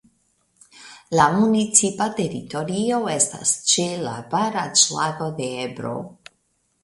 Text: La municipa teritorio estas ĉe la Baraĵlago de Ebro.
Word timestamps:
La 1.17 1.25
municipa 1.33 2.07
teritorio 2.19 3.01
estas 3.15 3.53
ĉe 3.73 3.85
la 4.07 4.15
Baraĵlago 4.31 5.27
de 5.43 5.51
Ebro. 5.67 5.93